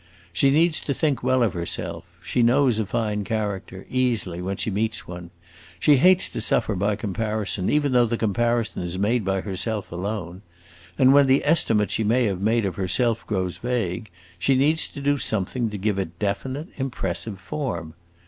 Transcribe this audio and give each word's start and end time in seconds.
She 0.33 0.49
needs 0.49 0.81
to 0.81 0.95
think 0.95 1.21
well 1.21 1.43
of 1.43 1.53
herself; 1.53 2.05
she 2.23 2.41
knows 2.41 2.79
a 2.79 2.87
fine 2.87 3.23
character, 3.23 3.85
easily, 3.87 4.41
when 4.41 4.57
she 4.57 4.71
meets 4.71 5.05
one; 5.07 5.29
she 5.79 5.97
hates 5.97 6.27
to 6.29 6.41
suffer 6.41 6.73
by 6.73 6.95
comparison, 6.95 7.69
even 7.69 7.91
though 7.91 8.07
the 8.07 8.17
comparison 8.17 8.81
is 8.81 8.97
made 8.97 9.23
by 9.23 9.41
herself 9.41 9.91
alone; 9.91 10.41
and 10.97 11.13
when 11.13 11.27
the 11.27 11.45
estimate 11.45 11.91
she 11.91 12.03
may 12.03 12.23
have 12.25 12.41
made 12.41 12.65
of 12.65 12.77
herself 12.77 13.27
grows 13.27 13.57
vague, 13.57 14.09
she 14.39 14.55
needs 14.55 14.87
to 14.87 15.01
do 15.01 15.19
something 15.19 15.69
to 15.69 15.77
give 15.77 15.99
it 15.99 16.17
definite, 16.17 16.69
impressive 16.77 17.39
form. 17.39 17.93